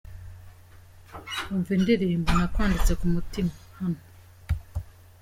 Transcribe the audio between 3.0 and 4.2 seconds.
Mutima” hano:.